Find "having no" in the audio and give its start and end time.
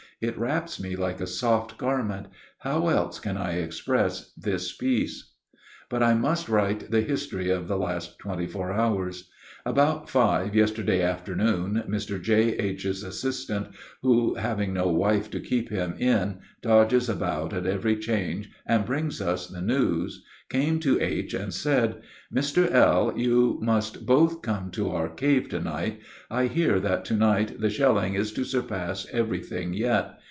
14.35-14.87